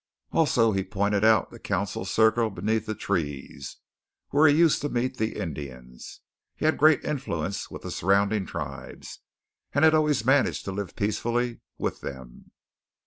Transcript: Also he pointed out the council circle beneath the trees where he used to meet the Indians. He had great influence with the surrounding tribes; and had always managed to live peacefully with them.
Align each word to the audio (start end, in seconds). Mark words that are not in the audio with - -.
Also 0.31 0.71
he 0.71 0.83
pointed 0.83 1.23
out 1.23 1.51
the 1.51 1.59
council 1.59 2.05
circle 2.05 2.49
beneath 2.49 2.87
the 2.87 2.95
trees 2.95 3.77
where 4.29 4.47
he 4.49 4.55
used 4.57 4.81
to 4.81 4.89
meet 4.89 5.17
the 5.17 5.35
Indians. 5.35 6.21
He 6.55 6.65
had 6.65 6.79
great 6.79 7.05
influence 7.05 7.69
with 7.69 7.83
the 7.83 7.91
surrounding 7.91 8.47
tribes; 8.47 9.19
and 9.73 9.85
had 9.85 9.93
always 9.93 10.25
managed 10.25 10.65
to 10.65 10.71
live 10.71 10.95
peacefully 10.95 11.59
with 11.77 12.01
them. 12.01 12.49